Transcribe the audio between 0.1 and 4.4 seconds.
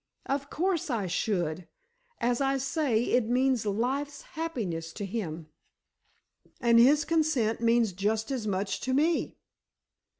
"Of course I should! As I say, it means life's